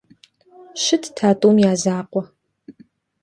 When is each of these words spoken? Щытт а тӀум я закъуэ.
Щытт 0.83 1.15
а 1.29 1.31
тӀум 1.39 1.55
я 1.71 1.73
закъуэ. 1.81 2.23